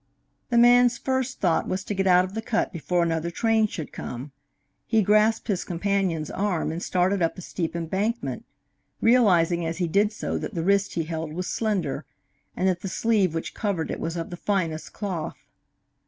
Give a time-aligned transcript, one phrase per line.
[0.49, 3.91] The man's first thought was to get out of the cut before another train should
[3.93, 4.31] come.
[4.87, 8.43] He grasped his companion's arm and started up the steep embankment,
[8.99, 12.03] realizing as he did so that the wrist he held was slender,
[12.57, 15.37] and that the sleeve which covered it was of the finest cloth.